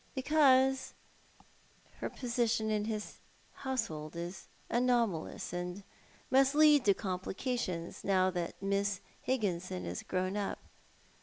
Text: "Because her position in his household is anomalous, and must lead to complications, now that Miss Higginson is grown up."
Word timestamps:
"Because 0.15 0.93
her 1.99 2.09
position 2.09 2.71
in 2.71 2.85
his 2.85 3.17
household 3.53 4.15
is 4.15 4.47
anomalous, 4.67 5.53
and 5.53 5.83
must 6.31 6.55
lead 6.55 6.85
to 6.85 6.95
complications, 6.95 8.03
now 8.03 8.31
that 8.31 8.59
Miss 8.63 9.01
Higginson 9.21 9.85
is 9.85 10.01
grown 10.01 10.35
up." 10.35 10.57